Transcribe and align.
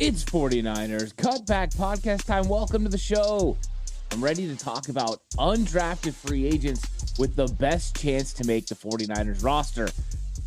It's 0.00 0.24
49ers 0.24 1.12
Cutback 1.12 1.76
Podcast 1.76 2.24
time. 2.24 2.48
Welcome 2.48 2.84
to 2.84 2.88
the 2.88 2.96
show. 2.96 3.58
I'm 4.10 4.24
ready 4.24 4.46
to 4.46 4.56
talk 4.56 4.88
about 4.88 5.20
undrafted 5.36 6.14
free 6.14 6.46
agents 6.46 7.18
with 7.18 7.36
the 7.36 7.48
best 7.58 8.00
chance 8.00 8.32
to 8.32 8.46
make 8.46 8.66
the 8.66 8.74
49ers 8.74 9.44
roster. 9.44 9.90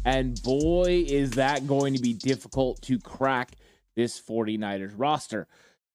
And 0.05 0.41
boy, 0.41 1.05
is 1.07 1.29
that 1.33 1.67
going 1.67 1.93
to 1.93 2.01
be 2.01 2.13
difficult 2.13 2.81
to 2.81 2.97
crack 2.97 3.51
this 3.95 4.19
49ers 4.19 4.93
roster. 4.97 5.47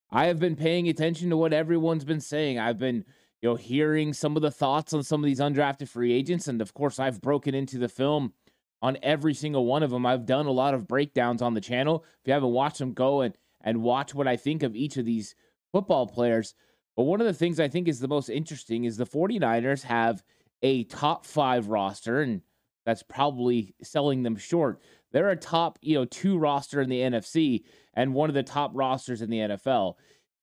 I 0.08 0.26
have 0.26 0.38
been 0.38 0.54
paying 0.54 0.88
attention 0.88 1.28
to 1.30 1.36
what 1.36 1.52
everyone's 1.52 2.04
been 2.04 2.20
saying. 2.20 2.60
I've 2.60 2.78
been, 2.78 3.04
you 3.42 3.48
know, 3.48 3.56
hearing 3.56 4.12
some 4.12 4.36
of 4.36 4.42
the 4.42 4.52
thoughts 4.52 4.92
on 4.92 5.02
some 5.02 5.20
of 5.20 5.26
these 5.26 5.40
undrafted 5.40 5.88
free 5.88 6.12
agents. 6.12 6.46
And 6.46 6.62
of 6.62 6.74
course, 6.74 7.00
I've 7.00 7.20
broken 7.20 7.56
into 7.56 7.78
the 7.78 7.88
film 7.88 8.34
on 8.80 8.98
every 9.02 9.34
single 9.34 9.66
one 9.66 9.82
of 9.82 9.90
them. 9.90 10.06
I've 10.06 10.26
done 10.26 10.46
a 10.46 10.52
lot 10.52 10.74
of 10.74 10.86
breakdowns 10.86 11.42
on 11.42 11.54
the 11.54 11.60
channel. 11.60 12.04
If 12.20 12.28
you 12.28 12.34
haven't 12.34 12.50
watched 12.52 12.78
them, 12.78 12.92
go 12.92 13.22
and 13.22 13.34
and 13.68 13.82
watch 13.82 14.14
what 14.14 14.26
I 14.26 14.38
think 14.38 14.62
of 14.62 14.74
each 14.74 14.96
of 14.96 15.04
these 15.04 15.34
football 15.72 16.06
players. 16.06 16.54
But 16.96 17.02
one 17.02 17.20
of 17.20 17.26
the 17.26 17.34
things 17.34 17.60
I 17.60 17.68
think 17.68 17.86
is 17.86 18.00
the 18.00 18.08
most 18.08 18.30
interesting 18.30 18.84
is 18.84 18.96
the 18.96 19.04
49ers 19.04 19.82
have 19.82 20.22
a 20.62 20.84
top 20.84 21.26
five 21.26 21.68
roster, 21.68 22.22
and 22.22 22.40
that's 22.86 23.02
probably 23.02 23.74
selling 23.82 24.22
them 24.22 24.36
short. 24.36 24.80
They're 25.12 25.28
a 25.28 25.36
top, 25.36 25.78
you 25.82 25.96
know, 25.96 26.06
two 26.06 26.38
roster 26.38 26.80
in 26.80 26.88
the 26.88 27.00
NFC 27.00 27.64
and 27.92 28.14
one 28.14 28.30
of 28.30 28.34
the 28.34 28.42
top 28.42 28.70
rosters 28.72 29.20
in 29.20 29.28
the 29.28 29.40
NFL. 29.40 29.96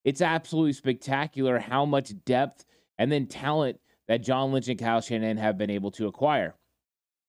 It's 0.03 0.21
absolutely 0.21 0.73
spectacular 0.73 1.57
how 1.57 1.83
much 1.83 2.13
depth 2.25 2.63
and 2.99 3.11
then 3.11 3.25
talent 3.25 3.79
that 4.07 4.21
John 4.21 4.51
Lynch 4.51 4.67
and 4.67 4.79
Kyle 4.79 5.01
Shanahan 5.01 5.37
have 5.37 5.57
been 5.57 5.71
able 5.71 5.89
to 5.91 6.05
acquire. 6.05 6.53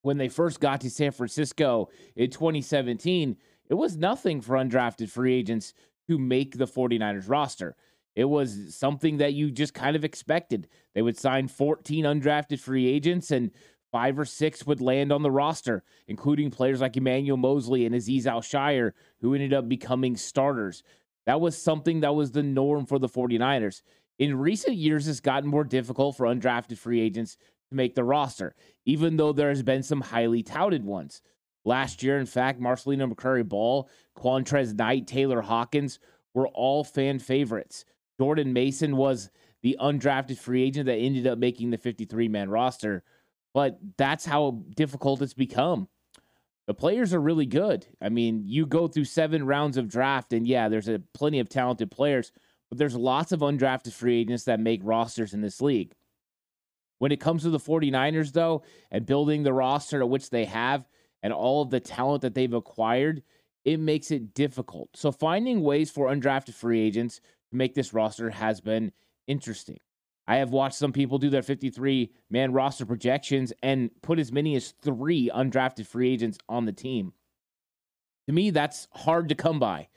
When 0.03 0.19
they 0.19 0.29
first 0.29 0.61
got 0.61 0.83
to 0.83 0.91
San 0.91 1.13
Francisco 1.13 1.89
in 2.17 2.29
2017, 2.31 3.39
it 3.69 3.75
was 3.75 3.97
nothing 3.97 4.41
for 4.41 4.57
undrafted 4.57 5.11
free 5.11 5.35
agents 5.35 5.75
to 6.09 6.19
make 6.19 6.57
the 6.57 6.67
49ers 6.67 7.29
roster. 7.29 7.77
It 8.15 8.25
was 8.25 8.75
something 8.75 9.19
that 9.19 9.35
you 9.35 9.51
just 9.51 9.75
kind 9.75 9.95
of 9.95 10.05
expected. 10.05 10.69
They 10.95 11.03
would 11.03 11.19
sign 11.19 11.49
14 11.49 12.05
undrafted 12.05 12.59
free 12.61 12.87
agents 12.87 13.31
and 13.31 13.51
five 13.93 14.19
or 14.19 14.25
six 14.25 14.67
would 14.67 14.81
land 14.81 15.13
on 15.13 15.23
the 15.23 15.31
roster, 15.31 15.85
including 16.09 16.51
players 16.51 16.81
like 16.81 16.97
Emmanuel 16.97 17.37
Moseley 17.37 17.87
and 17.87 17.95
Aziz 17.95 18.27
Al-Shaair, 18.27 18.93
who 19.21 19.35
ended 19.35 19.53
up 19.53 19.69
becoming 19.69 20.17
starters. 20.17 20.83
That 21.27 21.41
was 21.41 21.61
something 21.61 22.01
that 22.01 22.15
was 22.15 22.31
the 22.31 22.43
norm 22.43 22.87
for 22.87 22.99
the 22.99 23.09
49ers. 23.09 23.83
In 24.19 24.39
recent 24.39 24.77
years, 24.77 25.09
it's 25.09 25.21
gotten 25.21 25.49
more 25.49 25.65
difficult 25.65 26.17
for 26.17 26.27
undrafted 26.27 26.79
free 26.79 27.01
agents 27.01 27.37
to 27.69 27.75
make 27.75 27.95
the 27.95 28.05
roster, 28.05 28.55
even 28.85 29.17
though 29.17 29.33
there 29.33 29.51
has 29.51 29.63
been 29.63 29.83
some 29.83 30.01
highly 30.01 30.43
touted 30.43 30.85
ones. 30.85 31.21
Last 31.67 32.05
year, 32.05 32.19
in 32.19 32.27
fact, 32.27 32.61
Marcelino 32.61 33.13
McCrary 33.13 33.47
Ball, 33.47 33.91
Qwuantrezz 34.17 34.75
Knight, 34.79 35.09
Taylor 35.09 35.43
Hawkins 35.43 35.99
were 36.33 36.47
all 36.49 36.85
fan 36.85 37.19
favorites. 37.19 37.85
Jordan 38.21 38.53
Mason 38.53 38.97
was 38.97 39.31
the 39.63 39.77
undrafted 39.81 40.39
free 40.39 40.63
agent 40.63 40.87
that 40.87 40.95
ended 40.95 41.27
up 41.27 41.39
making 41.39 41.71
the 41.71 41.77
53 41.77 42.29
man 42.29 42.51
roster. 42.51 43.03
But 43.53 43.81
that's 43.99 44.25
how 44.25 44.63
difficult 44.77 45.21
it's 45.23 45.35
become. 45.35 45.89
The 46.69 46.75
players 46.75 47.13
are 47.13 47.21
really 47.21 47.47
good. 47.47 47.85
I 48.01 48.11
mean, 48.11 48.43
you 48.45 48.65
go 48.67 48.87
through 48.87 49.05
seven 49.05 49.45
rounds 49.45 49.77
of 49.77 49.89
draft, 49.89 50.33
and 50.33 50.47
yeah, 50.47 50.69
there's 50.69 50.89
a 50.89 51.03
plenty 51.15 51.41
of 51.41 51.49
talented 51.49 51.91
players, 51.91 52.31
but 52.69 52.79
there's 52.79 52.95
lots 52.95 53.33
of 53.33 53.41
undrafted 53.41 53.93
free 53.93 54.21
agents 54.21 54.45
that 54.45 54.61
make 54.61 54.81
rosters 54.85 55.35
in 55.35 55.41
this 55.41 55.61
league. 55.61 55.95
When 56.99 57.13
it 57.13 57.21
comes 57.21 57.43
to 57.43 57.51
the 57.51 57.59
49ers, 57.59 58.33
though, 58.33 58.63
and 58.91 59.05
building 59.05 59.43
the 59.43 59.53
roster 59.53 59.99
to 59.99 60.07
which 60.07 60.31
they 60.31 60.45
have, 60.45 60.87
and 61.23 61.33
all 61.33 61.63
of 61.63 61.71
the 61.71 61.81
talent 61.81 62.23
that 62.23 62.35
they've 62.35 62.53
acquired, 62.53 63.23
it 63.65 63.81
makes 63.81 64.11
it 64.11 64.35
difficult. 64.35 64.91
So 64.95 65.11
finding 65.11 65.63
ways 65.63 65.91
for 65.91 66.09
undrafted 66.09 66.55
free 66.55 66.81
agents 66.81 67.21
to 67.51 67.57
make 67.57 67.75
this 67.75 67.93
roster 67.93 68.31
has 68.31 68.61
been 68.61 68.93
interesting. 69.27 69.79
I 70.29 70.37
have 70.37 70.51
watched 70.51 70.77
some 70.77 70.93
people 70.93 71.19
do 71.19 71.31
their 71.31 71.43
53 71.43 72.11
man 72.31 72.53
roster 72.53 72.85
projections 72.85 73.53
and 73.63 73.91
put 74.03 74.19
as 74.19 74.33
many 74.33 74.57
as 74.57 74.73
three 74.83 75.31
undrafted 75.33 75.87
free 75.87 76.13
agents 76.13 76.39
on 76.49 76.65
the 76.65 76.73
team. 76.73 77.13
To 78.27 78.33
me, 78.33 78.51
that's 78.51 78.89
hard 78.93 79.29
to 79.29 79.35
come 79.35 79.61
by. 79.61 79.89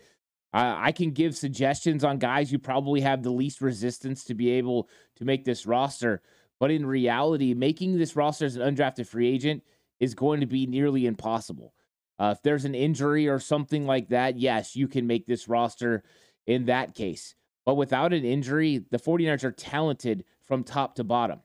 Uh, 0.54 0.76
I 0.78 0.92
can 0.92 1.12
give 1.12 1.36
suggestions 1.36 2.04
on 2.04 2.18
guys 2.18 2.50
who 2.50 2.58
probably 2.58 3.02
have 3.02 3.22
the 3.22 3.32
least 3.32 3.62
resistance 3.62 4.24
to 4.26 4.34
be 4.34 4.52
able 4.52 4.90
to 5.16 5.26
make 5.26 5.46
this 5.46 5.66
roster. 5.66 6.22
But 6.60 6.72
in 6.72 6.86
reality, 6.86 7.54
making 7.54 7.98
this 7.98 8.16
roster 8.16 8.46
as 8.46 8.56
an 8.56 8.76
undrafted 8.76 9.08
free 9.08 9.28
agent 9.28 9.64
is 10.00 10.16
going 10.16 10.40
to 10.40 10.46
be 10.46 10.66
nearly 10.66 11.06
impossible. 11.06 11.74
Uh, 12.18 12.34
if 12.36 12.44
there's 12.44 12.66
an 12.66 12.76
injury 12.76 13.28
or 13.28 13.40
something 13.40 13.86
like 13.86 14.10
that, 14.10 14.38
yes, 14.38 14.76
you 14.76 14.88
can 14.88 15.08
make 15.08 15.26
this 15.26 15.48
roster 15.48 16.04
in 16.48 16.66
that 16.66 16.94
case. 16.94 17.36
But 17.66 17.76
without 17.76 18.14
an 18.14 18.26
injury, 18.26 18.84
the 18.90 18.98
49ers 18.98 19.44
are 19.44 19.52
talented 19.52 20.26
from 20.42 20.64
top 20.64 20.96
to 20.96 21.04
bottom. 21.04 21.42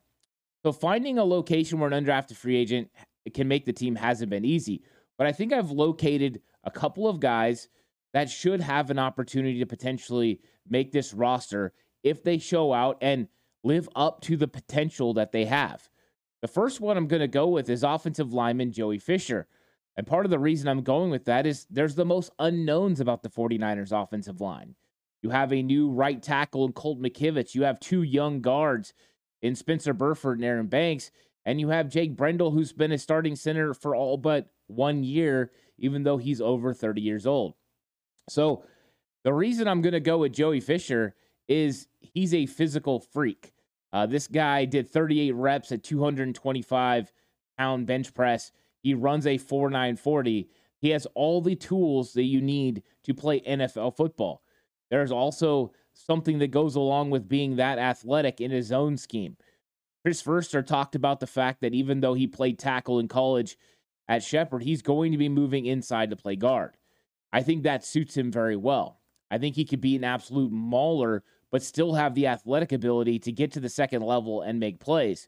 So 0.63 0.71
finding 0.71 1.17
a 1.17 1.23
location 1.23 1.79
where 1.79 1.91
an 1.91 2.05
undrafted 2.05 2.35
free 2.35 2.57
agent 2.57 2.89
can 3.33 3.47
make 3.47 3.65
the 3.65 3.73
team 3.73 3.95
hasn't 3.95 4.31
been 4.31 4.43
easy. 4.43 4.81
But 5.17 5.27
I 5.27 5.31
think 5.31 5.53
I've 5.53 5.71
located 5.71 6.41
a 6.63 6.71
couple 6.71 7.07
of 7.07 7.19
guys 7.19 7.69
that 8.13 8.29
should 8.29 8.61
have 8.61 8.89
an 8.89 8.99
opportunity 8.99 9.59
to 9.59 9.65
potentially 9.65 10.41
make 10.67 10.91
this 10.91 11.13
roster 11.13 11.73
if 12.03 12.23
they 12.23 12.37
show 12.37 12.73
out 12.73 12.97
and 13.01 13.27
live 13.63 13.87
up 13.95 14.21
to 14.21 14.37
the 14.37 14.47
potential 14.47 15.13
that 15.13 15.31
they 15.31 15.45
have. 15.45 15.87
The 16.41 16.47
first 16.47 16.81
one 16.81 16.97
I'm 16.97 17.07
going 17.07 17.21
to 17.21 17.27
go 17.27 17.47
with 17.47 17.69
is 17.69 17.83
offensive 17.83 18.33
lineman 18.33 18.71
Joey 18.71 18.99
Fisher. 18.99 19.47
And 19.97 20.05
part 20.05 20.25
of 20.25 20.29
the 20.29 20.39
reason 20.39 20.67
I'm 20.67 20.83
going 20.83 21.09
with 21.09 21.25
that 21.25 21.45
is 21.45 21.65
there's 21.69 21.95
the 21.95 22.05
most 22.05 22.31
unknowns 22.37 22.99
about 22.99 23.23
the 23.23 23.29
49ers 23.29 23.91
offensive 23.91 24.41
line. 24.41 24.75
You 25.21 25.29
have 25.29 25.51
a 25.51 25.63
new 25.63 25.89
right 25.89 26.21
tackle 26.21 26.65
in 26.65 26.73
Colt 26.73 27.01
McKivitz. 27.01 27.55
You 27.55 27.63
have 27.63 27.79
two 27.79 28.03
young 28.03 28.41
guards 28.41 28.93
in 29.41 29.55
Spencer 29.55 29.93
Burford 29.93 30.37
and 30.37 30.45
Aaron 30.45 30.67
Banks. 30.67 31.11
And 31.45 31.59
you 31.59 31.69
have 31.69 31.89
Jake 31.89 32.15
Brendel, 32.15 32.51
who's 32.51 32.73
been 32.73 32.91
a 32.91 32.97
starting 32.97 33.35
center 33.35 33.73
for 33.73 33.95
all 33.95 34.17
but 34.17 34.51
one 34.67 35.03
year, 35.03 35.51
even 35.77 36.03
though 36.03 36.17
he's 36.17 36.41
over 36.41 36.73
30 36.73 37.01
years 37.01 37.25
old. 37.25 37.53
So 38.29 38.65
the 39.23 39.33
reason 39.33 39.67
I'm 39.67 39.81
going 39.81 39.93
to 39.93 39.99
go 39.99 40.19
with 40.19 40.33
Joey 40.33 40.59
Fisher 40.59 41.15
is 41.47 41.87
he's 41.99 42.33
a 42.33 42.45
physical 42.45 42.99
freak. 42.99 43.54
Uh, 43.95 44.05
this 44.05 44.27
guy 44.27 44.65
did 44.65 44.89
38 44.89 45.31
reps 45.31 45.71
at 45.71 45.81
225 45.81 47.13
pound 47.57 47.87
bench 47.87 48.13
press. 48.13 48.51
He 48.83 48.93
runs 48.93 49.25
a 49.25 49.37
4940. 49.37 50.49
He 50.79 50.89
has 50.89 51.07
all 51.15 51.39
the 51.39 51.55
tools 51.55 52.11
that 52.11 52.23
you 52.23 52.41
need 52.41 52.83
to 53.05 53.13
play 53.13 53.39
NFL 53.39 53.95
football. 53.95 54.41
There's 54.91 55.13
also 55.13 55.71
something 55.93 56.39
that 56.39 56.51
goes 56.51 56.75
along 56.75 57.11
with 57.11 57.29
being 57.29 57.55
that 57.55 57.79
athletic 57.79 58.41
in 58.41 58.51
his 58.51 58.69
own 58.69 58.97
scheme. 58.97 59.37
Chris 60.03 60.21
Foerster 60.21 60.61
talked 60.61 60.95
about 60.95 61.21
the 61.21 61.25
fact 61.25 61.61
that 61.61 61.73
even 61.73 62.01
though 62.01 62.15
he 62.15 62.27
played 62.27 62.59
tackle 62.59 62.99
in 62.99 63.07
college 63.07 63.57
at 64.09 64.23
Shepherd, 64.23 64.63
he's 64.63 64.81
going 64.81 65.13
to 65.13 65.17
be 65.17 65.29
moving 65.29 65.65
inside 65.65 66.09
to 66.09 66.17
play 66.17 66.35
guard. 66.35 66.75
I 67.31 67.43
think 67.43 67.63
that 67.63 67.85
suits 67.85 68.17
him 68.17 68.29
very 68.29 68.57
well. 68.57 68.99
I 69.31 69.37
think 69.37 69.55
he 69.55 69.63
could 69.63 69.79
be 69.79 69.95
an 69.95 70.03
absolute 70.03 70.51
mauler 70.51 71.23
but 71.51 71.63
still 71.63 71.93
have 71.93 72.15
the 72.15 72.27
athletic 72.27 72.71
ability 72.71 73.19
to 73.19 73.31
get 73.31 73.51
to 73.53 73.59
the 73.59 73.69
second 73.69 74.01
level 74.01 74.41
and 74.41 74.59
make 74.59 74.79
plays. 74.79 75.27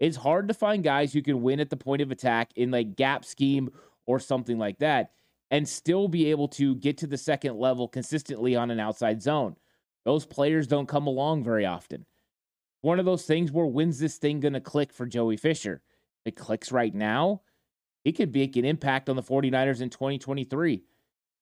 It's 0.00 0.16
hard 0.16 0.48
to 0.48 0.54
find 0.54 0.82
guys 0.84 1.12
who 1.12 1.22
can 1.22 1.42
win 1.42 1.60
at 1.60 1.70
the 1.70 1.76
point 1.76 2.02
of 2.02 2.10
attack 2.10 2.50
in 2.56 2.70
like 2.70 2.96
gap 2.96 3.24
scheme 3.24 3.70
or 4.06 4.20
something 4.20 4.58
like 4.58 4.78
that 4.78 5.10
and 5.50 5.68
still 5.68 6.08
be 6.08 6.30
able 6.30 6.48
to 6.48 6.74
get 6.76 6.98
to 6.98 7.06
the 7.06 7.18
second 7.18 7.56
level 7.56 7.88
consistently 7.88 8.54
on 8.54 8.70
an 8.70 8.80
outside 8.80 9.22
zone. 9.22 9.56
Those 10.04 10.26
players 10.26 10.66
don't 10.66 10.88
come 10.88 11.06
along 11.06 11.44
very 11.44 11.66
often. 11.66 12.06
One 12.80 12.98
of 12.98 13.04
those 13.04 13.24
things 13.24 13.50
where 13.50 13.66
when's 13.66 13.98
this 13.98 14.18
thing 14.18 14.40
going 14.40 14.52
to 14.52 14.60
click 14.60 14.92
for 14.92 15.06
Joey 15.06 15.36
Fisher? 15.36 15.82
If 16.24 16.32
it 16.32 16.36
clicks 16.36 16.70
right 16.70 16.94
now, 16.94 17.42
he 18.04 18.12
could 18.12 18.32
make 18.32 18.56
an 18.56 18.64
impact 18.64 19.08
on 19.08 19.16
the 19.16 19.22
49ers 19.22 19.80
in 19.80 19.90
2023. 19.90 20.84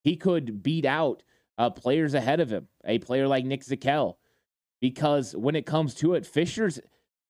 He 0.03 0.17
could 0.17 0.63
beat 0.63 0.85
out 0.85 1.23
uh, 1.59 1.71
players 1.71 2.15
ahead 2.15 2.41
of 2.41 2.51
him, 2.51 2.69
a 2.85 2.99
player 2.99 3.27
like 3.27 3.45
Nick 3.45 3.63
Zakelj, 3.63 4.17
because 4.81 5.35
when 5.35 5.57
it 5.57 5.67
comes 5.67 5.95
to 5.97 6.15
it, 6.15 6.27
Fisher's 6.27 6.81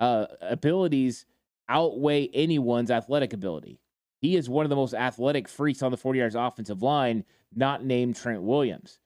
uh, 0.01 0.27
abilities 0.41 1.27
outweigh 1.69 2.29
anyone's 2.29 2.91
athletic 2.91 3.33
ability. 3.33 3.81
He 4.21 4.37
is 4.37 4.49
one 4.49 4.65
of 4.65 4.71
the 4.71 4.77
most 4.77 4.95
athletic 4.95 5.49
freaks 5.49 5.83
on 5.83 5.91
the 5.91 5.99
49ers 5.99 6.35
offensive 6.35 6.83
line, 6.83 7.25
not 7.55 7.85
named 7.85 8.17
Trent 8.17 8.43
Williams. 8.43 8.99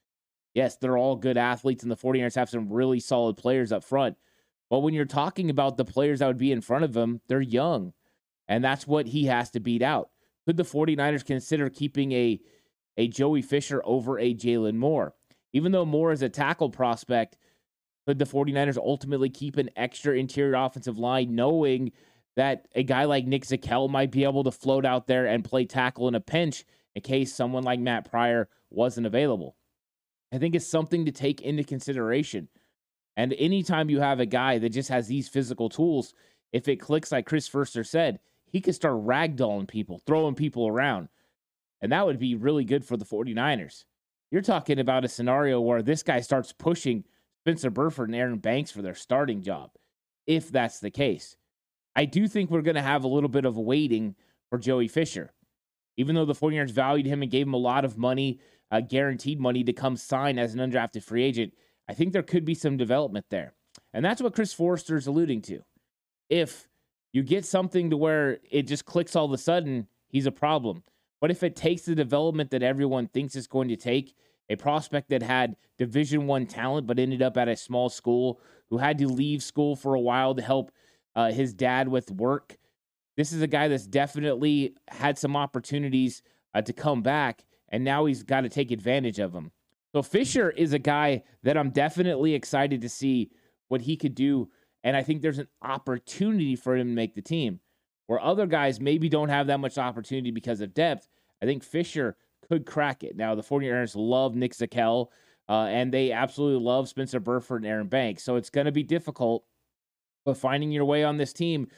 Yes, 0.54 0.76
they're 0.76 0.98
all 0.98 1.16
good 1.16 1.36
athletes, 1.36 1.82
and 1.82 1.92
the 1.92 1.96
49ers 1.96 2.34
have 2.34 2.50
some 2.50 2.72
really 2.72 3.00
solid 3.00 3.36
players 3.36 3.72
up 3.72 3.84
front. 3.84 4.16
But 4.68 4.80
when 4.80 4.94
you're 4.94 5.04
talking 5.04 5.50
about 5.50 5.76
the 5.76 5.84
players 5.84 6.20
that 6.20 6.26
would 6.26 6.38
be 6.38 6.52
in 6.52 6.60
front 6.60 6.84
of 6.84 6.96
him, 6.96 7.20
they're 7.28 7.40
young. 7.40 7.92
And 8.48 8.64
that's 8.64 8.86
what 8.86 9.06
he 9.08 9.26
has 9.26 9.50
to 9.50 9.60
beat 9.60 9.82
out. 9.82 10.10
Could 10.46 10.56
the 10.56 10.62
49ers 10.64 11.24
consider 11.24 11.68
keeping 11.70 12.12
a, 12.12 12.40
a 13.00 13.08
Joey 13.08 13.40
Fisher 13.40 13.80
over 13.84 14.18
a 14.18 14.34
Jalen 14.34 14.76
Moore? 14.76 15.14
Even 15.52 15.72
though 15.72 15.86
Moore 15.86 16.12
is 16.12 16.22
a 16.22 16.28
tackle 16.28 16.68
prospect, 16.68 17.38
could 18.06 18.18
the 18.18 18.26
49ers 18.26 18.76
ultimately 18.76 19.30
keep 19.30 19.56
an 19.56 19.70
extra 19.74 20.16
interior 20.16 20.54
offensive 20.54 20.98
line 20.98 21.34
knowing 21.34 21.92
that 22.36 22.68
a 22.74 22.82
guy 22.82 23.04
like 23.04 23.26
Nick 23.26 23.44
Zakelj 23.44 23.90
might 23.90 24.10
be 24.10 24.24
able 24.24 24.44
to 24.44 24.52
float 24.52 24.84
out 24.84 25.06
there 25.06 25.26
and 25.26 25.44
play 25.44 25.64
tackle 25.64 26.08
in 26.08 26.14
a 26.14 26.20
pinch 26.20 26.64
in 26.94 27.02
case 27.02 27.34
someone 27.34 27.62
like 27.62 27.80
Matt 27.80 28.10
Pryor 28.10 28.48
wasn't 28.68 29.06
available? 29.06 29.56
I 30.32 30.38
think 30.38 30.54
it's 30.54 30.66
something 30.66 31.06
to 31.06 31.12
take 31.12 31.40
into 31.40 31.64
consideration. 31.64 32.48
And 33.16 33.34
anytime 33.38 33.90
you 33.90 34.00
have 34.00 34.20
a 34.20 34.26
guy 34.26 34.58
that 34.58 34.70
just 34.70 34.90
has 34.90 35.08
these 35.08 35.28
physical 35.28 35.68
tools, 35.68 36.14
if 36.52 36.68
it 36.68 36.76
clicks 36.76 37.10
like 37.10 37.26
Chris 37.26 37.48
Foerster 37.48 37.82
said, 37.82 38.20
he 38.44 38.60
could 38.60 38.74
start 38.74 39.04
ragdolling 39.04 39.68
people, 39.68 40.00
throwing 40.06 40.34
people 40.34 40.68
around. 40.68 41.08
And 41.82 41.92
that 41.92 42.06
would 42.06 42.18
be 42.18 42.34
really 42.34 42.64
good 42.64 42.84
for 42.84 42.96
the 42.96 43.04
49ers. 43.04 43.84
You're 44.30 44.42
talking 44.42 44.78
about 44.78 45.04
a 45.04 45.08
scenario 45.08 45.60
where 45.60 45.82
this 45.82 46.02
guy 46.02 46.20
starts 46.20 46.52
pushing 46.52 47.04
Spencer 47.42 47.70
Burford 47.70 48.08
and 48.08 48.16
Aaron 48.16 48.38
Banks 48.38 48.70
for 48.70 48.82
their 48.82 48.94
starting 48.94 49.42
job, 49.42 49.70
if 50.26 50.52
that's 50.52 50.78
the 50.78 50.90
case. 50.90 51.36
I 51.96 52.04
do 52.04 52.28
think 52.28 52.50
we're 52.50 52.62
going 52.62 52.76
to 52.76 52.82
have 52.82 53.04
a 53.04 53.08
little 53.08 53.28
bit 53.28 53.44
of 53.44 53.56
waiting 53.56 54.14
for 54.48 54.58
Joey 54.58 54.88
Fisher. 54.88 55.32
Even 55.96 56.14
though 56.14 56.24
the 56.24 56.34
49ers 56.34 56.70
valued 56.70 57.06
him 57.06 57.22
and 57.22 57.30
gave 57.30 57.46
him 57.46 57.54
a 57.54 57.58
lot 57.58 57.84
of 57.84 57.98
money, 57.98 58.40
uh, 58.70 58.80
guaranteed 58.80 59.40
money 59.40 59.64
to 59.64 59.72
come 59.72 59.96
sign 59.96 60.38
as 60.38 60.54
an 60.54 60.60
undrafted 60.60 61.02
free 61.02 61.24
agent, 61.24 61.52
I 61.88 61.94
think 61.94 62.12
there 62.12 62.22
could 62.22 62.44
be 62.44 62.54
some 62.54 62.76
development 62.76 63.26
there. 63.30 63.54
And 63.92 64.04
that's 64.04 64.22
what 64.22 64.34
Chris 64.34 64.52
Foerster 64.52 64.96
is 64.96 65.08
alluding 65.08 65.42
to. 65.42 65.62
If 66.28 66.68
you 67.12 67.22
get 67.24 67.44
something 67.44 67.90
to 67.90 67.96
where 67.96 68.38
it 68.50 68.62
just 68.62 68.84
clicks 68.84 69.16
all 69.16 69.24
of 69.24 69.32
a 69.32 69.38
sudden, 69.38 69.88
he's 70.08 70.26
a 70.26 70.32
problem. 70.32 70.84
But 71.20 71.30
if 71.30 71.42
it 71.42 71.56
takes 71.56 71.82
the 71.82 71.94
development 71.94 72.50
that 72.50 72.62
everyone 72.62 73.06
thinks 73.08 73.36
it's 73.36 73.46
going 73.46 73.68
to 73.68 73.76
take, 73.76 74.14
a 74.48 74.56
prospect 74.56 75.10
that 75.10 75.22
had 75.22 75.56
Division 75.78 76.26
One 76.26 76.46
talent 76.46 76.86
but 76.86 76.98
ended 76.98 77.22
up 77.22 77.36
at 77.36 77.48
a 77.48 77.56
small 77.56 77.88
school, 77.88 78.40
who 78.68 78.78
had 78.78 78.98
to 78.98 79.08
leave 79.08 79.42
school 79.42 79.76
for 79.76 79.94
a 79.94 80.00
while 80.00 80.34
to 80.34 80.42
help 80.42 80.70
uh, 81.14 81.30
his 81.30 81.52
dad 81.52 81.88
with 81.88 82.10
work. 82.10 82.56
This 83.16 83.32
is 83.32 83.42
a 83.42 83.46
guy 83.46 83.68
that's 83.68 83.86
definitely 83.86 84.74
had 84.88 85.18
some 85.18 85.36
opportunities 85.36 86.22
uh, 86.54 86.62
to 86.62 86.72
come 86.72 87.02
back, 87.02 87.44
and 87.68 87.84
now 87.84 88.06
he's 88.06 88.22
got 88.22 88.42
to 88.42 88.48
take 88.48 88.70
advantage 88.70 89.18
of 89.18 89.32
them. 89.32 89.52
So 89.92 90.02
Fisher 90.02 90.50
is 90.50 90.72
a 90.72 90.78
guy 90.78 91.24
that 91.42 91.56
I'm 91.56 91.70
definitely 91.70 92.34
excited 92.34 92.80
to 92.82 92.88
see 92.88 93.30
what 93.68 93.82
he 93.82 93.96
could 93.96 94.14
do 94.14 94.48
and 94.82 94.96
I 94.96 95.02
think 95.02 95.22
there's 95.22 95.38
an 95.38 95.48
opportunity 95.62 96.56
for 96.56 96.76
him 96.76 96.88
to 96.88 96.94
make 96.94 97.14
the 97.14 97.22
team. 97.22 97.60
Where 98.10 98.20
other 98.20 98.46
guys 98.46 98.80
maybe 98.80 99.08
don't 99.08 99.28
have 99.28 99.46
that 99.46 99.60
much 99.60 99.78
opportunity 99.78 100.32
because 100.32 100.60
of 100.60 100.74
depth, 100.74 101.06
I 101.40 101.46
think 101.46 101.62
Fisher 101.62 102.16
could 102.48 102.66
crack 102.66 103.04
it. 103.04 103.14
Now, 103.14 103.36
the 103.36 103.42
49ers 103.44 103.92
love 103.94 104.34
Nick 104.34 104.52
Zakelj, 104.52 105.06
uh, 105.48 105.66
and 105.66 105.94
they 105.94 106.10
absolutely 106.10 106.60
love 106.60 106.88
Spencer 106.88 107.20
Burford 107.20 107.62
and 107.62 107.70
Aaron 107.70 107.86
Banks. 107.86 108.24
So 108.24 108.34
it's 108.34 108.50
going 108.50 108.64
to 108.64 108.72
be 108.72 108.82
difficult, 108.82 109.44
but 110.24 110.36
finding 110.36 110.72
your 110.72 110.86
way 110.86 111.04
on 111.04 111.18
this 111.18 111.32
team 111.32 111.68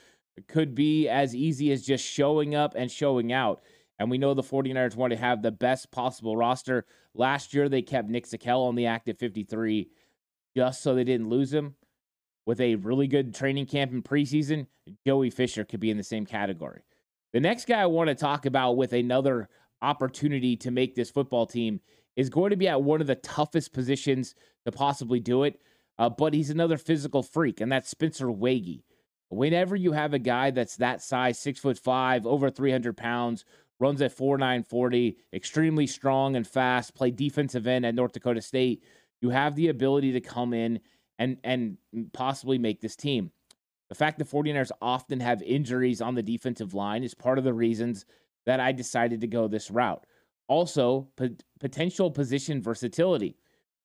could 0.48 0.74
be 0.74 1.06
as 1.06 1.36
easy 1.36 1.70
as 1.70 1.84
just 1.84 2.02
showing 2.02 2.54
up 2.54 2.72
and 2.78 2.90
showing 2.90 3.30
out. 3.30 3.62
And 3.98 4.10
we 4.10 4.16
know 4.16 4.32
the 4.32 4.42
49ers 4.42 4.96
want 4.96 5.12
to 5.12 5.18
have 5.18 5.42
the 5.42 5.52
best 5.52 5.90
possible 5.90 6.34
roster. 6.34 6.86
Last 7.12 7.52
year, 7.52 7.68
they 7.68 7.82
kept 7.82 8.08
Nick 8.08 8.26
Zakelj 8.26 8.68
on 8.68 8.74
the 8.74 8.86
active 8.86 9.18
53 9.18 9.90
just 10.56 10.82
so 10.82 10.94
they 10.94 11.04
didn't 11.04 11.28
lose 11.28 11.52
him 11.52 11.74
with 12.46 12.60
a 12.60 12.76
really 12.76 13.06
good 13.06 13.34
training 13.34 13.66
camp 13.66 13.92
and 13.92 14.04
preseason, 14.04 14.66
Joey 15.06 15.30
Fisher 15.30 15.64
could 15.64 15.80
be 15.80 15.90
in 15.90 15.96
the 15.96 16.02
same 16.02 16.26
category. 16.26 16.82
The 17.32 17.40
next 17.40 17.66
guy 17.66 17.80
I 17.80 17.86
want 17.86 18.08
to 18.08 18.14
talk 18.14 18.46
about 18.46 18.76
with 18.76 18.92
another 18.92 19.48
opportunity 19.80 20.56
to 20.56 20.70
make 20.70 20.94
this 20.94 21.10
football 21.10 21.46
team 21.46 21.80
is 22.16 22.28
going 22.28 22.50
to 22.50 22.56
be 22.56 22.68
at 22.68 22.82
one 22.82 23.00
of 23.00 23.06
the 23.06 23.14
toughest 23.16 23.72
positions 23.72 24.34
to 24.64 24.72
possibly 24.72 25.18
do 25.18 25.44
it, 25.44 25.60
uh, 25.98 26.08
but 26.08 26.34
he's 26.34 26.50
another 26.50 26.76
physical 26.76 27.22
freak, 27.22 27.60
and 27.60 27.70
that's 27.72 27.88
Spencer 27.88 28.26
Waege. 28.26 28.82
Whenever 29.28 29.74
you 29.74 29.92
have 29.92 30.12
a 30.12 30.18
guy 30.18 30.50
that's 30.50 30.76
that 30.76 31.00
size, 31.00 31.38
six 31.38 31.58
foot 31.58 31.78
five, 31.78 32.26
over 32.26 32.50
300 32.50 32.96
pounds, 32.96 33.46
runs 33.80 34.02
at 34.02 34.16
4.940, 34.16 35.16
extremely 35.32 35.86
strong 35.86 36.36
and 36.36 36.46
fast, 36.46 36.94
play 36.94 37.10
defensive 37.10 37.66
end 37.66 37.86
at 37.86 37.94
North 37.94 38.12
Dakota 38.12 38.42
State, 38.42 38.84
you 39.22 39.30
have 39.30 39.56
the 39.56 39.68
ability 39.68 40.12
to 40.12 40.20
come 40.20 40.52
in 40.52 40.80
and 41.22 41.36
and 41.44 41.76
possibly 42.12 42.58
make 42.58 42.80
this 42.80 42.96
team. 42.96 43.30
The 43.88 43.94
fact 43.94 44.18
the 44.18 44.24
49ers 44.24 44.70
often 44.80 45.20
have 45.20 45.42
injuries 45.42 46.00
on 46.00 46.14
the 46.14 46.22
defensive 46.22 46.74
line 46.74 47.04
is 47.04 47.14
part 47.14 47.38
of 47.38 47.44
the 47.44 47.52
reasons 47.52 48.06
that 48.46 48.58
I 48.58 48.72
decided 48.72 49.20
to 49.20 49.26
go 49.26 49.46
this 49.46 49.70
route. 49.70 50.04
Also, 50.48 51.08
potential 51.60 52.10
position 52.10 52.62
versatility. 52.62 53.36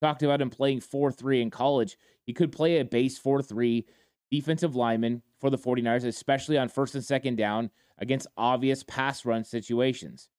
Talked 0.01 0.23
about 0.23 0.41
him 0.41 0.49
playing 0.49 0.81
4 0.81 1.11
3 1.11 1.41
in 1.41 1.49
college. 1.49 1.97
He 2.25 2.33
could 2.33 2.51
play 2.51 2.79
a 2.79 2.85
base 2.85 3.17
4 3.17 3.41
3 3.41 3.85
defensive 4.31 4.75
lineman 4.75 5.21
for 5.39 5.49
the 5.49 5.57
49ers, 5.57 6.05
especially 6.05 6.57
on 6.57 6.69
first 6.69 6.95
and 6.95 7.03
second 7.03 7.37
down 7.37 7.69
against 7.99 8.27
obvious 8.37 8.83
pass 8.83 9.25
run 9.25 9.43
situations. 9.43 10.29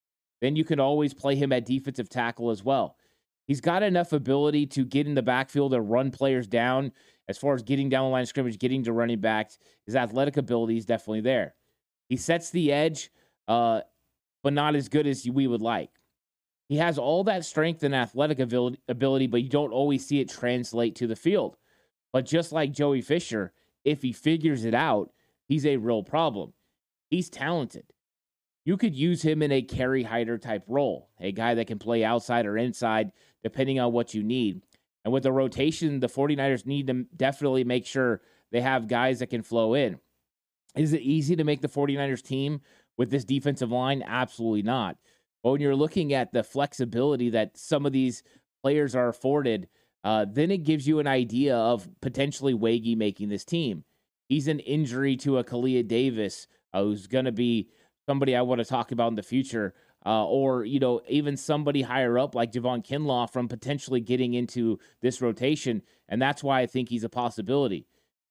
Then 0.41 0.57
you 0.57 0.65
can 0.65 0.81
always 0.81 1.15
play 1.15 1.35
him 1.35 1.53
at 1.53 1.67
defensive 1.67 2.09
tackle 2.09 2.51
as 2.51 2.63
well. 2.63 2.97
He's 3.49 3.63
got 3.63 3.83
enough 3.83 4.13
ability 4.13 4.67
to 4.67 4.85
get 4.85 5.07
in 5.07 5.15
the 5.15 5.23
backfield 5.23 5.73
and 5.73 5.91
run 5.91 6.11
players 6.11 6.47
down 6.47 6.93
as 7.29 7.39
far 7.39 7.55
as 7.55 7.63
getting 7.63 7.89
down 7.89 8.05
the 8.05 8.11
line 8.11 8.23
of 8.23 8.29
scrimmage, 8.29 8.59
getting 8.59 8.85
to 8.85 8.93
running 8.93 9.21
backs. 9.21 9.59
His 9.87 9.97
athletic 9.97 10.37
ability 10.37 10.77
is 10.77 10.85
definitely 10.85 11.23
there. 11.23 11.55
He 12.11 12.19
sets 12.19 12.51
the 12.51 12.71
edge, 12.71 13.11
uh, 13.49 13.81
but 14.43 14.53
not 14.53 14.77
as 14.77 14.91
good 14.91 15.07
as 15.07 15.27
we 15.27 15.47
would 15.47 15.63
like. 15.63 15.91
He 16.69 16.77
has 16.77 16.99
all 16.99 17.25
that 17.25 17.47
strength 17.47 17.83
and 17.83 17.95
athletic 17.95 18.39
ability, 18.39 19.27
but 19.27 19.43
you 19.43 19.49
don't 19.49 19.73
always 19.73 20.07
see 20.07 20.21
it 20.21 20.29
translate 20.29 20.95
to 20.97 21.07
the 21.07 21.17
field. 21.17 21.57
But 22.13 22.27
just 22.27 22.53
like 22.53 22.73
Joey 22.73 23.01
Fisher, 23.01 23.53
if 23.83 24.03
he 24.03 24.13
figures 24.13 24.67
it 24.67 24.75
out, 24.75 25.11
he's 25.47 25.65
a 25.65 25.79
real 25.79 26.03
problem. 26.03 26.53
He's 27.09 27.31
talented. 27.31 27.85
You 28.67 28.77
could 28.77 28.95
use 28.95 29.23
him 29.23 29.41
in 29.41 29.51
a 29.51 29.63
Kerry 29.63 30.03
Hyder 30.03 30.37
type 30.37 30.65
role, 30.69 31.09
a 31.19 31.33
guy 31.33 31.55
that 31.55 31.69
can 31.69 31.79
play 31.79 32.05
outside 32.05 32.45
or 32.45 32.59
inside, 32.59 33.13
depending 33.43 33.79
on 33.81 33.93
what 33.93 34.15
you 34.15 34.23
need. 34.23 34.63
And 35.05 35.13
with 35.13 35.23
the 35.23 35.33
rotation, 35.33 36.01
the 36.01 36.09
49ers 36.09 36.67
need 36.67 36.87
to 36.89 37.05
definitely 37.17 37.65
make 37.65 37.87
sure 37.87 38.21
they 38.51 38.61
have 38.61 38.89
guys 38.89 39.21
that 39.21 39.31
can 39.31 39.43
flow 39.43 39.75
in. 39.75 39.99
Is 40.77 40.93
it 40.93 41.03
easy 41.03 41.37
to 41.37 41.45
make 41.45 41.61
the 41.61 41.69
49ers 41.69 42.23
team 42.23 42.61
with 42.97 43.11
this 43.11 43.25
defensive 43.25 43.71
line? 43.73 44.03
Absolutely 44.07 44.63
not. 44.63 44.97
But 45.43 45.53
when 45.53 45.61
you're 45.61 45.75
looking 45.75 46.13
at 46.13 46.33
the 46.33 46.43
flexibility 46.43 47.31
that 47.31 47.57
some 47.57 47.87
of 47.87 47.93
these 47.93 48.23
players 48.63 48.95
are 48.95 49.09
afforded, 49.09 49.69
uh, 50.05 50.27
then 50.31 50.51
it 50.51 50.65
gives 50.65 50.87
you 50.87 50.99
an 50.99 51.07
idea 51.07 51.57
of 51.57 51.89
potentially 52.01 52.55
Waege 52.55 52.97
making 52.97 53.29
this 53.29 53.45
team. 53.45 53.85
He's 54.29 54.49
an 54.49 54.61
injury 54.61 55.17
to 55.19 55.39
a 55.39 55.45
Kalia 55.45 55.87
Davis, 55.87 56.49
uh, 56.73 56.83
who's 56.83 57.07
going 57.07 57.25
to 57.25 57.33
be 57.33 57.69
somebody 58.07 58.37
I 58.37 58.43
want 58.43 58.61
to 58.61 58.65
talk 58.65 58.93
about 58.93 59.09
in 59.09 59.15
the 59.15 59.23
future 59.23 59.75
uh, 60.07 60.25
or 60.27 60.65
you 60.65 60.79
know 60.79 61.01
even 61.09 61.37
somebody 61.37 61.83
higher 61.83 62.19
up 62.19 62.35
like 62.35 62.53
Javon 62.53 62.87
Kinlaw 62.87 63.31
from 63.31 63.49
potentially 63.49 64.01
getting 64.01 64.35
into 64.35 64.79
this 65.01 65.21
rotation, 65.21 65.83
and 66.09 66.21
that's 66.21 66.43
why 66.43 66.61
I 66.61 66.67
think 66.67 66.89
he's 66.89 67.05
a 67.05 67.09
possibility. 67.09 67.87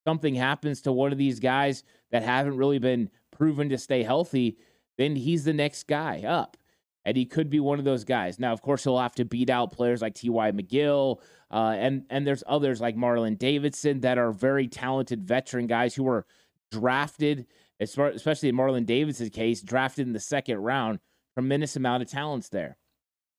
Something 0.05 0.35
happens 0.35 0.81
to 0.81 0.91
one 0.91 1.11
of 1.11 1.17
these 1.17 1.39
guys 1.39 1.83
that 2.11 2.23
haven't 2.23 2.57
really 2.57 2.79
been 2.79 3.09
proven 3.31 3.69
to 3.69 3.77
stay 3.77 4.03
healthy, 4.03 4.57
then 4.97 5.15
he's 5.15 5.43
the 5.43 5.53
next 5.53 5.87
guy 5.87 6.23
up, 6.25 6.55
and 7.03 7.17
he 7.17 7.25
could 7.25 7.49
be 7.49 7.59
one 7.59 7.79
of 7.79 7.85
those 7.85 8.05
guys. 8.05 8.39
Now, 8.39 8.53
of 8.53 8.61
course, 8.61 8.83
he'll 8.83 8.99
have 8.99 9.15
to 9.15 9.25
beat 9.25 9.49
out 9.49 9.73
players 9.73 10.01
like 10.01 10.15
T.Y. 10.15 10.51
McGill, 10.51 11.19
uh, 11.51 11.75
and 11.77 12.05
and 12.09 12.25
there's 12.25 12.43
others 12.47 12.79
like 12.79 12.95
Marlon 12.95 13.37
Davidson 13.37 13.99
that 14.01 14.17
are 14.17 14.31
very 14.31 14.67
talented 14.67 15.23
veteran 15.23 15.67
guys 15.67 15.93
who 15.93 16.03
were 16.03 16.25
drafted, 16.71 17.45
especially 17.79 18.49
in 18.49 18.55
Marlon 18.55 18.85
Davidson's 18.85 19.29
case, 19.29 19.61
drafted 19.61 20.07
in 20.07 20.13
the 20.13 20.19
second 20.19 20.59
round 20.59 20.99
tremendous 21.37 21.75
amount 21.75 22.01
of 22.01 22.09
talents 22.09 22.49
there. 22.49 22.77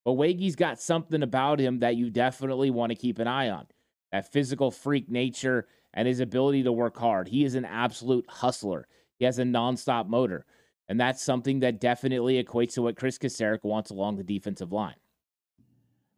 But 0.05 0.13
Waege's 0.13 0.55
got 0.55 0.81
something 0.81 1.25
about 1.25 1.59
him 1.59 1.81
that 1.81 1.97
you 1.97 2.11
definitely 2.11 2.71
want 2.71 2.91
to 2.91 2.97
keep 2.97 3.19
an 3.19 3.27
eye 3.27 3.51
on. 3.51 3.67
That 4.13 4.33
physical 4.33 4.71
freak 4.71 5.11
nature 5.11 5.67
and 5.95 6.07
his 6.07 6.21
ability 6.21 6.63
to 6.63 6.73
work 6.73 6.97
hard. 6.97 7.27
He 7.27 7.45
is 7.45 7.57
an 7.57 7.65
absolute 7.65 8.25
hustler. 8.29 8.87
He 9.19 9.25
has 9.25 9.41
a 9.41 9.43
nonstop 9.43 10.07
motor. 10.07 10.47
And 10.89 10.99
that's 10.99 11.25
something 11.25 11.59
that 11.61 11.81
definitely 11.81 12.43
equates 12.43 12.75
to 12.75 12.83
what 12.83 12.97
Chris 12.97 13.19
Kocurek 13.19 13.65
wants 13.65 13.91
along 13.91 14.17
the 14.17 14.23
defensive 14.23 14.73
line. 14.73 14.95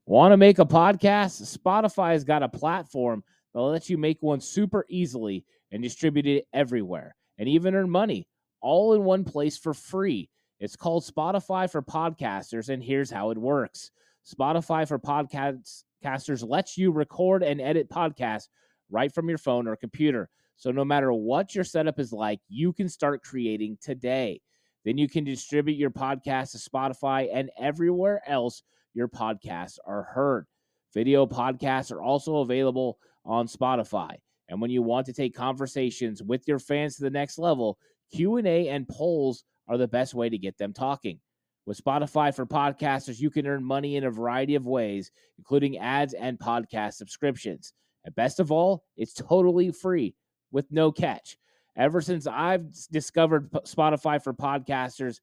Want 0.05 0.33
to 0.33 0.37
make 0.37 0.59
a 0.59 0.67
podcast? 0.67 1.57
Spotify 1.57 2.13
has 2.13 2.25
got 2.25 2.43
a 2.43 2.49
platform 2.49 3.25
that 3.55 3.61
lets 3.61 3.89
you 3.89 3.97
make 3.97 4.19
one 4.21 4.41
super 4.41 4.85
easily 4.91 5.47
and 5.73 5.83
distribute 5.83 6.27
it 6.27 6.47
everywhere 6.53 7.17
and 7.39 7.49
even 7.49 7.75
earn 7.75 7.89
money 7.89 8.29
all 8.61 8.93
in 8.93 9.03
one 9.03 9.25
place 9.25 9.57
for 9.57 9.73
free. 9.73 10.29
It's 10.61 10.77
called 10.77 11.05
Spotify 11.05 11.71
for 11.71 11.81
Podcasters, 11.81 12.69
and 12.69 12.83
here's 12.83 13.11
how 13.11 13.31
it 13.31 13.39
works 13.39 13.93
Spotify 14.31 14.87
for 14.87 14.99
Podcasters 14.99 16.47
lets 16.47 16.77
you 16.77 16.93
record 16.93 17.43
and 17.43 17.63
edit 17.63 17.89
podcasts 17.89 18.49
right 18.91 19.11
from 19.11 19.31
your 19.31 19.39
phone 19.39 19.67
or 19.67 19.75
computer. 19.75 20.29
So 20.57 20.71
no 20.71 20.85
matter 20.85 21.15
what 21.15 21.55
your 21.55 21.65
setup 21.65 21.99
is 21.99 22.13
like, 22.13 22.41
you 22.51 22.75
can 22.75 22.91
start 22.91 23.23
creating 23.23 23.79
today. 23.81 24.43
Then 24.85 24.99
you 24.99 25.09
can 25.09 25.25
distribute 25.25 25.79
your 25.79 25.91
podcast 25.91 26.53
to 26.53 26.59
Spotify 26.59 27.29
and 27.33 27.49
everywhere 27.59 28.21
else 28.27 28.63
your 28.93 29.09
podcasts 29.09 29.79
are 29.87 30.03
heard. 30.03 30.47
Video 30.93 31.25
podcasts 31.25 31.91
are 31.91 32.03
also 32.03 32.39
available 32.39 32.99
on 33.25 33.47
Spotify. 33.47 34.17
And 34.51 34.61
when 34.61 34.71
you 34.71 34.83
want 34.83 35.07
to 35.07 35.15
take 35.15 35.35
conversations 35.35 36.23
with 36.23 36.47
your 36.47 36.59
fans 36.59 36.97
to 36.97 37.03
the 37.05 37.11
next 37.11 37.39
level, 37.39 37.79
Q&A 38.13 38.69
and 38.69 38.87
polls 38.89 39.45
are 39.71 39.79
the 39.79 39.89
best 39.89 40.15
way 40.15 40.29
to 40.29 40.37
get 40.37 40.59
them 40.59 40.75
talking. 40.75 41.21
With 41.65 41.83
Spotify 41.83 42.35
for 42.35 42.45
podcasters, 42.45 43.21
you 43.21 43.31
can 43.31 43.47
earn 43.47 43.65
money 43.65 43.97
in 43.97 44.05
a 44.05 44.11
variety 44.11 44.57
of 44.57 44.67
ways, 44.67 45.13
including 45.39 45.79
ads 45.79 46.13
and 46.13 46.39
podcast 46.39 46.95
subscriptions. 46.95 47.73
And 48.05 48.15
best 48.15 48.41
of 48.41 48.51
all, 48.51 48.83
it's 48.97 49.15
totally 49.15 49.71
free 49.71 50.17
with 50.51 50.67
no 50.73 50.91
catch. 50.91 51.37
Ever 51.77 52.01
since 52.01 52.27
I've 52.27 52.67
discovered 52.91 53.53
Spotify 53.53 54.21
for 54.21 54.35
podcasters, 54.35 55.21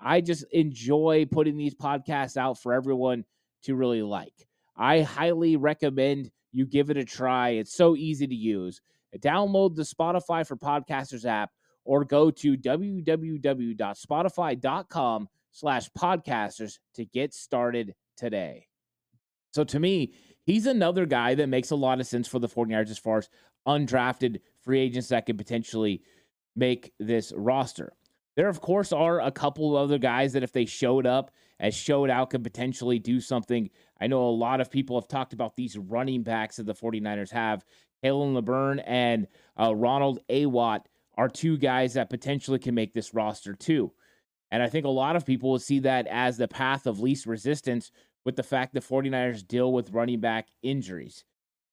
I 0.00 0.22
just 0.22 0.44
enjoy 0.52 1.26
putting 1.30 1.58
these 1.58 1.74
podcasts 1.74 2.38
out 2.38 2.58
for 2.58 2.72
everyone 2.72 3.24
to 3.64 3.74
really 3.74 4.02
like. 4.02 4.48
I 4.76 5.02
highly 5.02 5.56
recommend 5.56 6.30
you 6.50 6.64
give 6.64 6.88
it 6.88 6.96
a 6.96 7.04
try. 7.04 7.50
It's 7.50 7.74
so 7.74 7.94
easy 7.96 8.26
to 8.26 8.34
use. 8.34 8.80
Download 9.18 9.76
the 9.76 9.82
Spotify 9.82 10.46
for 10.46 10.56
Podcasters 10.56 11.26
app 11.26 11.50
or 11.84 12.04
go 12.04 12.30
to 12.30 12.56
www.spotify.com 12.56 15.28
slash 15.50 15.90
podcasters 15.90 16.78
to 16.94 17.04
get 17.04 17.34
started 17.34 17.94
today. 18.16 18.68
So 19.52 19.64
to 19.64 19.80
me, 19.80 20.14
he's 20.44 20.66
another 20.66 21.06
guy 21.06 21.34
that 21.34 21.48
makes 21.48 21.70
a 21.70 21.76
lot 21.76 22.00
of 22.00 22.06
sense 22.06 22.26
for 22.26 22.38
the 22.38 22.48
49ers 22.48 22.90
as 22.90 22.98
far 22.98 23.18
as 23.18 23.28
undrafted 23.66 24.40
free 24.62 24.80
agents 24.80 25.08
that 25.08 25.26
could 25.26 25.36
potentially 25.38 26.02
make 26.56 26.92
this 26.98 27.32
roster. 27.36 27.92
There, 28.34 28.48
of 28.48 28.62
course, 28.62 28.92
are 28.92 29.20
a 29.20 29.30
couple 29.30 29.76
of 29.76 29.82
other 29.82 29.98
guys 29.98 30.32
that 30.32 30.42
if 30.42 30.52
they 30.52 30.64
showed 30.64 31.06
up 31.06 31.32
as 31.62 31.74
showed 31.74 32.10
out 32.10 32.30
could 32.30 32.42
potentially 32.42 32.98
do 32.98 33.20
something. 33.20 33.70
I 34.00 34.08
know 34.08 34.26
a 34.26 34.30
lot 34.30 34.60
of 34.60 34.70
people 34.70 35.00
have 35.00 35.08
talked 35.08 35.32
about 35.32 35.54
these 35.54 35.78
running 35.78 36.22
backs 36.22 36.56
that 36.56 36.66
the 36.66 36.74
49ers 36.74 37.30
have. 37.30 37.64
Khalan 38.02 38.34
Laborn 38.34 38.80
and 38.80 39.28
uh, 39.58 39.74
Ronald 39.74 40.18
Awatt 40.28 40.86
are 41.16 41.28
two 41.28 41.56
guys 41.56 41.94
that 41.94 42.10
potentially 42.10 42.58
can 42.58 42.74
make 42.74 42.92
this 42.92 43.14
roster 43.14 43.54
too. 43.54 43.92
And 44.50 44.62
I 44.62 44.68
think 44.68 44.84
a 44.84 44.90
lot 44.90 45.16
of 45.16 45.26
people 45.26 45.50
will 45.50 45.58
see 45.58 45.78
that 45.80 46.06
as 46.06 46.36
the 46.36 46.48
path 46.48 46.86
of 46.86 47.00
least 47.00 47.26
resistance 47.26 47.90
with 48.24 48.36
the 48.36 48.42
fact 48.42 48.74
the 48.74 48.80
49ers 48.80 49.46
deal 49.46 49.72
with 49.72 49.90
running 49.90 50.20
back 50.20 50.48
injuries. 50.62 51.24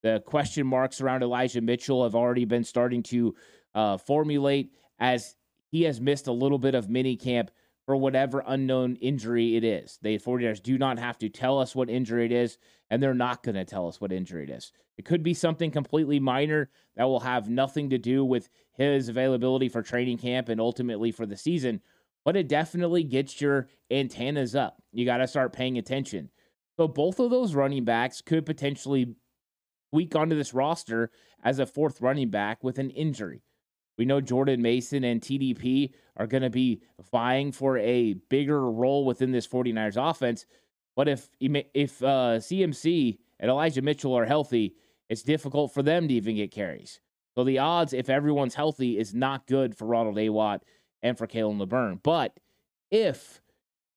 The 0.01 0.23
question 0.25 0.65
marks 0.65 1.01
around 1.01 1.23
Elijah 1.23 1.61
Mitchell 1.61 2.03
have 2.03 2.15
already 2.15 2.45
been 2.45 2.63
starting 2.63 3.03
to 3.03 3.35
uh, 3.75 3.97
formulate 3.97 4.71
as 4.99 5.35
he 5.71 5.83
has 5.83 5.99
missed 5.99 6.27
a 6.27 6.31
little 6.31 6.57
bit 6.57 6.73
of 6.73 6.89
mini 6.89 7.15
camp 7.15 7.51
for 7.89 7.95
whatever 7.95 8.43
unknown 8.45 8.95
injury 8.97 9.55
it 9.55 9.63
is. 9.63 9.97
The 10.03 10.19
49ers 10.19 10.61
do 10.61 10.77
not 10.77 10.99
have 10.99 11.17
to 11.17 11.27
tell 11.27 11.57
us 11.57 11.73
what 11.73 11.89
injury 11.89 12.23
it 12.23 12.31
is, 12.31 12.59
and 12.91 13.01
they're 13.01 13.15
not 13.15 13.41
going 13.41 13.55
to 13.55 13.65
tell 13.65 13.87
us 13.87 13.99
what 13.99 14.11
injury 14.11 14.43
it 14.43 14.51
is. 14.51 14.71
It 14.99 15.05
could 15.05 15.23
be 15.23 15.33
something 15.33 15.71
completely 15.71 16.19
minor 16.19 16.69
that 16.97 17.05
will 17.05 17.21
have 17.21 17.49
nothing 17.49 17.89
to 17.89 17.97
do 17.97 18.23
with 18.23 18.47
his 18.73 19.09
availability 19.09 19.69
for 19.69 19.81
training 19.81 20.19
camp 20.19 20.49
and 20.49 20.61
ultimately 20.61 21.11
for 21.11 21.25
the 21.25 21.35
season, 21.35 21.81
but 22.23 22.37
it 22.37 22.47
definitely 22.47 23.01
gets 23.01 23.41
your 23.41 23.69
antennas 23.89 24.53
up. 24.53 24.83
You 24.91 25.03
got 25.03 25.17
to 25.17 25.27
start 25.27 25.51
paying 25.51 25.79
attention. 25.79 26.29
So 26.77 26.87
both 26.87 27.19
of 27.19 27.31
those 27.31 27.55
running 27.55 27.85
backs 27.85 28.21
could 28.21 28.45
potentially 28.45 29.15
week 29.91 30.15
onto 30.15 30.35
this 30.35 30.53
roster 30.53 31.09
as 31.43 31.57
a 31.57 31.65
fourth 31.65 32.01
running 32.01 32.29
back 32.29 32.63
with 32.63 32.77
an 32.77 32.91
injury. 32.91 33.41
We 33.99 34.05
know 34.05 34.21
Jordan 34.21 34.61
Mason 34.61 35.03
and 35.03 35.19
TDP 35.19 35.91
are 36.15 36.25
going 36.25 36.43
to 36.43 36.49
be 36.49 36.81
vying 37.11 37.51
for 37.51 37.77
a 37.77 38.13
bigger 38.13 38.71
role 38.71 39.03
within 39.03 39.33
this 39.33 39.45
49ers 39.45 39.97
offense. 40.09 40.45
But 40.95 41.09
if 41.09 41.29
if 41.41 42.01
uh, 42.01 42.39
CMC 42.39 43.17
and 43.41 43.51
Elijah 43.51 43.81
Mitchell 43.81 44.17
are 44.17 44.25
healthy, 44.25 44.73
it's 45.09 45.21
difficult 45.21 45.73
for 45.73 45.83
them 45.83 46.07
to 46.07 46.13
even 46.13 46.37
get 46.37 46.49
carries. 46.49 47.01
So 47.35 47.43
the 47.43 47.59
odds, 47.59 47.91
if 47.91 48.09
everyone's 48.09 48.55
healthy, 48.55 48.97
is 48.97 49.13
not 49.13 49.47
good 49.47 49.75
for 49.75 49.85
Ronald 49.85 50.17
Awatt 50.17 50.63
and 51.01 51.17
for 51.17 51.27
Khalan 51.27 51.59
Laborn. 51.59 51.99
But 52.01 52.39
if 52.89 53.41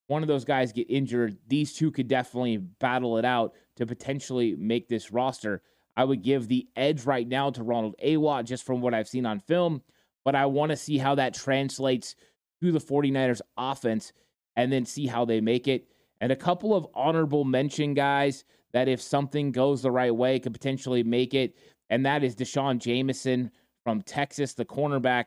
one 0.09 0.23
of 0.23 0.29
those 0.29 0.45
guys 0.45 0.73
get 0.73 0.91
injured, 0.91 1.39
these 1.47 1.75
two 1.75 1.93
could 1.93 2.09
definitely 2.09 2.57
battle 2.57 3.19
it 3.19 3.25
out 3.25 3.55
to 3.77 3.87
potentially 3.87 4.57
make 4.57 4.89
this 4.89 5.13
roster. 5.13 5.63
I 5.97 6.05
would 6.05 6.23
give 6.23 6.49
the 6.49 6.67
edge 6.77 7.05
right 7.05 7.27
now 7.27 7.51
to 7.51 7.63
Ronald 7.63 7.95
Awatt 8.03 8.47
just 8.47 8.65
from 8.65 8.81
what 8.81 8.95
I've 8.95 9.09
seen 9.09 9.27
on 9.27 9.41
film, 9.41 9.83
but 10.25 10.35
I 10.35 10.47
want 10.47 10.71
to 10.71 10.77
see 10.77 10.99
how 10.99 11.15
that 11.17 11.35
translates 11.35 12.17
to 12.63 12.73
the 12.73 12.79
49ers 12.79 13.41
offense 13.57 14.13
and 14.57 14.73
then 14.73 14.87
see 14.87 15.07
how 15.07 15.25
they 15.25 15.41
make 15.41 15.69
it. 15.69 15.89
And 16.21 16.33
a 16.33 16.37
couple 16.37 16.75
of 16.75 16.87
honorable 16.95 17.45
mention 17.45 17.95
guys 17.95 18.45
that 18.73 18.89
if 18.89 19.03
something 19.03 19.53
goes 19.53 19.83
the 19.83 19.91
right 19.91 20.15
way 20.15 20.39
could 20.39 20.53
potentially 20.53 21.03
make 21.03 21.35
it, 21.35 21.57
and 21.91 22.07
that 22.07 22.25
is 22.25 22.35
D'Shawn 22.35 22.79
Jamison 22.79 23.51
from 23.85 24.01
Texas, 24.03 24.55
the 24.55 24.65
cornerback. 24.65 25.27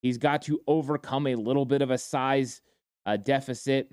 He's 0.00 0.18
got 0.18 0.42
to 0.42 0.60
overcome 0.66 1.26
a 1.26 1.34
little 1.34 1.64
bit 1.64 1.82
of 1.82 1.90
a 1.90 1.98
size 1.98 2.60
uh, 3.06 3.16
deficit. 3.16 3.90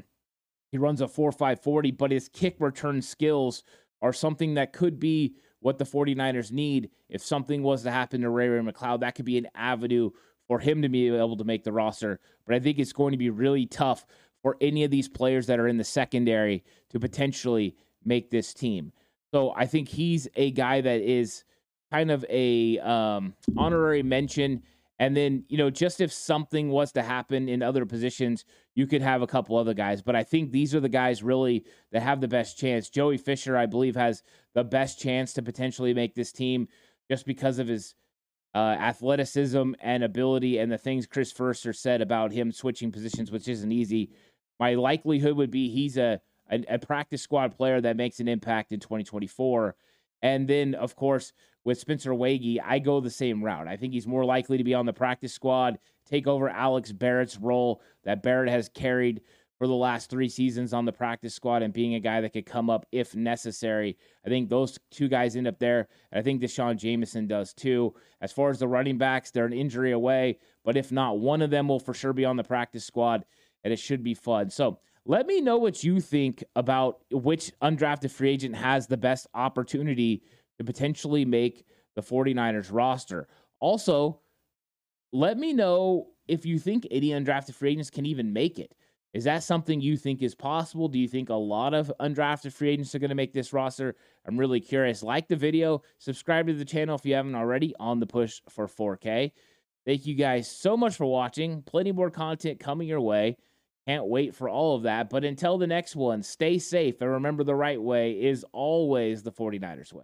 He 0.72 0.78
runs 0.78 1.02
a 1.02 1.08
4.540, 1.08 1.98
but 1.98 2.12
his 2.12 2.30
kick 2.30 2.58
return 2.60 3.02
skills 3.02 3.64
are 4.02 4.14
something 4.14 4.54
that 4.56 4.74
could 4.74 5.00
be 5.00 5.36
what 5.62 5.78
the 5.78 5.86
49ers 5.86 6.52
need. 6.52 6.90
If 7.10 7.24
something 7.24 7.64
was 7.64 7.84
to 7.84 7.92
happen 7.92 8.22
to 8.22 8.30
Ray 8.30 8.50
Ray 8.50 8.60
McCloud, 8.60 9.00
that 9.00 9.16
could 9.16 9.26
be 9.26 9.38
an 9.38 9.48
avenue 9.56 10.12
for 10.48 10.60
him 10.60 10.82
to 10.82 10.90
be 10.90 11.08
able 11.08 11.38
to 11.38 11.44
make 11.44 11.64
the 11.64 11.72
roster. 11.72 12.20
But 12.46 12.56
I 12.56 12.60
think 12.60 12.78
it's 12.78 12.94
going 12.94 13.12
to 13.12 13.18
be 13.18 13.30
really 13.30 13.66
tough 13.66 14.06
for 14.42 14.58
any 14.60 14.84
of 14.84 14.92
these 14.92 15.08
players 15.08 15.48
that 15.48 15.60
are 15.60 15.68
in 15.68 15.78
the 15.78 15.84
secondary 15.84 16.64
to 16.90 17.00
potentially 17.00 17.76
make 18.04 18.30
this 18.30 18.54
team. 18.54 18.92
So 19.32 19.54
I 19.56 19.66
think 19.66 19.88
he's 19.88 20.28
a 20.36 20.52
guy 20.52 20.82
that 20.82 21.02
is 21.02 21.44
kind 21.92 22.12
of 22.12 22.26
a 22.30 22.80
um, 22.80 23.34
honorary 23.58 24.04
mention. 24.04 24.64
And 25.02 25.18
then, 25.18 25.46
you 25.50 25.58
know, 25.58 25.72
just 25.72 26.00
if 26.00 26.14
something 26.14 26.70
was 26.70 26.92
to 26.92 27.02
happen 27.02 27.50
in 27.50 27.64
other 27.64 27.88
positions, 27.88 28.46
you 28.76 28.86
could 28.86 29.02
have 29.02 29.24
a 29.24 29.28
couple 29.28 29.58
other 29.58 29.74
guys. 29.74 30.04
But 30.04 30.16
I 30.16 30.22
think 30.22 30.52
these 30.52 30.76
are 30.76 30.80
the 30.80 30.90
guys 30.90 31.24
really 31.24 31.66
that 31.92 32.04
have 32.04 32.22
the 32.22 32.28
best 32.28 32.60
chance. 32.60 32.88
Joey 32.88 33.18
Fisher, 33.18 33.58
I 33.58 33.66
believe, 33.66 33.96
has 33.96 34.22
the 34.54 34.64
best 34.64 35.00
chance 35.00 35.34
to 35.34 35.42
potentially 35.42 35.96
make 35.96 36.14
this 36.14 36.32
team 36.32 36.68
just 37.10 37.26
because 37.26 37.58
of 37.58 37.68
his 37.68 37.96
uh, 38.54 38.78
athleticism 38.80 39.74
and 39.82 40.04
ability 40.04 40.60
and 40.60 40.72
the 40.72 40.78
things 40.78 41.08
Chris 41.08 41.32
Foerster 41.32 41.74
said 41.74 42.02
about 42.02 42.32
him 42.32 42.52
switching 42.52 42.92
positions, 42.92 43.32
which 43.32 43.48
isn't 43.48 43.72
easy. 43.72 44.12
My 44.60 44.76
likelihood 44.76 45.36
would 45.36 45.50
be 45.50 45.68
he's 45.68 45.98
a, 45.98 46.22
a, 46.52 46.64
a 46.70 46.78
practice 46.78 47.24
squad 47.24 47.58
player 47.58 47.82
that 47.82 47.98
makes 47.98 48.20
an 48.20 48.28
impact 48.28 48.72
in 48.72 48.80
2024. 48.80 49.76
And 50.22 50.48
then, 50.48 50.76
of 50.76 50.96
course, 50.96 51.34
with 51.64 51.80
Spencer 51.80 52.12
Waege, 52.12 52.60
I 52.64 52.80
go 52.80 53.00
the 53.00 53.10
same 53.10 53.44
route. 53.44 53.68
I 53.68 53.78
think 53.78 53.94
he's 53.94 54.08
more 54.08 54.26
likely 54.26 54.58
to 54.58 54.64
be 54.64 54.74
on 54.74 54.86
the 54.86 54.94
practice 54.94 55.34
squad, 55.34 55.78
take 56.06 56.28
over 56.28 56.50
Alex 56.50 56.92
Barrett's 56.92 57.38
role 57.38 57.82
that 58.04 58.24
Barrett 58.24 58.50
has 58.50 58.70
carried 58.70 59.22
for 59.62 59.68
the 59.68 59.74
last 59.76 60.10
three 60.10 60.28
seasons 60.28 60.74
on 60.74 60.86
the 60.86 60.92
practice 60.92 61.36
squad 61.36 61.62
and 61.62 61.72
being 61.72 61.94
a 61.94 62.00
guy 62.00 62.20
that 62.20 62.34
could 62.34 62.48
come 62.48 62.68
up 62.68 62.84
if 62.92 63.16
necessary. 63.16 63.96
I 64.26 64.30
think 64.30 64.50
those 64.50 64.80
two 64.90 65.08
guys 65.08 65.36
end 65.36 65.48
up 65.48 65.60
there. 65.60 65.88
And 66.12 66.18
I 66.20 66.24
think 66.24 66.42
D'Shawn 66.42 66.80
Jamison 66.80 67.28
does 67.28 67.54
too. 67.54 67.94
As 68.22 68.32
far 68.32 68.50
as 68.50 68.58
the 68.58 68.68
running 68.68 68.98
backs, 68.98 69.30
they're 69.30 69.46
an 69.46 69.54
injury 69.54 69.92
away, 69.92 70.40
but 70.66 70.78
if 70.78 70.92
not, 70.92 71.20
one 71.20 71.44
of 71.44 71.52
them 71.52 71.68
will 71.68 71.80
for 71.80 71.94
sure 71.94 72.12
be 72.12 72.26
on 72.26 72.38
the 72.38 72.44
practice 72.44 72.86
squad, 72.86 73.24
and 73.64 73.72
it 73.72 73.78
should 73.78 74.02
be 74.02 74.16
fun. 74.16 74.50
So 74.50 74.80
let 75.06 75.26
me 75.26 75.42
know 75.42 75.58
what 75.58 75.84
you 75.84 76.00
think 76.00 76.44
about 76.56 77.00
which 77.12 77.52
undrafted 77.62 78.12
free 78.12 78.32
agent 78.32 78.56
has 78.56 78.88
the 78.88 78.98
best 78.98 79.28
opportunity 79.34 80.24
to 80.58 80.64
potentially 80.64 81.26
make 81.26 81.66
the 81.96 82.02
49ers 82.02 82.70
roster. 82.72 83.28
Also, 83.60 84.20
let 85.12 85.38
me 85.38 85.54
know 85.54 86.08
if 86.28 86.46
you 86.46 86.60
think 86.60 86.88
any 86.92 87.10
undrafted 87.10 87.56
free 87.56 87.72
agents 87.72 87.90
can 87.90 88.06
even 88.06 88.32
make 88.32 88.60
it. 88.60 88.76
Is 89.14 89.26
that 89.26 89.44
something 89.44 89.82
you 89.82 89.98
think 89.98 90.22
is 90.22 90.36
possible? 90.36 90.88
Do 90.88 90.98
you 90.98 91.08
think 91.08 91.30
a 91.30 91.34
lot 91.34 91.74
of 91.74 91.92
undrafted 92.00 92.54
free 92.54 92.70
agents 92.70 92.96
are 92.96 93.00
going 93.00 93.10
to 93.10 93.16
make 93.16 93.34
this 93.34 93.52
roster? 93.52 93.96
I'm 94.26 94.38
really 94.38 94.62
curious. 94.62 95.04
Like 95.04 95.28
the 95.28 95.36
video, 95.36 95.82
subscribe 95.98 96.48
to 96.48 96.54
the 96.54 96.64
channel 96.64 96.96
if 96.96 97.06
you 97.06 97.16
haven't 97.16 97.36
already 97.36 97.74
on 97.78 98.00
the 98.00 98.08
push 98.08 98.40
for 98.50 98.68
4K. 98.68 99.32
Thank 99.86 100.06
you 100.06 100.16
guys 100.16 100.50
so 100.50 100.78
much 100.78 100.96
for 100.96 101.06
watching. 101.06 101.62
Plenty 101.64 101.92
more 101.92 102.12
content 102.12 102.60
coming 102.60 102.88
your 102.88 103.02
way. 103.02 103.36
Can't 103.88 104.08
wait 104.08 104.36
for 104.36 104.48
all 104.48 104.76
of 104.76 104.84
that. 104.84 105.10
But 105.10 105.26
until 105.26 105.58
the 105.58 105.68
next 105.68 105.96
one, 105.96 106.22
stay 106.24 106.60
safe 106.60 107.02
and 107.02 107.10
remember 107.10 107.44
the 107.44 107.56
right 107.56 107.82
way 107.82 108.12
is 108.12 108.46
always 108.52 109.24
the 109.24 109.32
49ers 109.32 109.92
way. 109.94 110.04